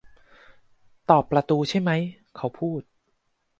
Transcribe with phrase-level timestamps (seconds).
[1.09, 2.01] 'ตอบประตูใช่มั้ย'
[2.35, 2.81] เขาพูด